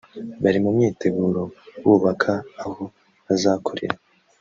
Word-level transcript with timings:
bari 0.43 0.59
mu 0.63 0.69
myiteguro 0.77 1.41
bubaka 1.85 2.33
aho 2.63 2.83
bazakorera 3.25 3.97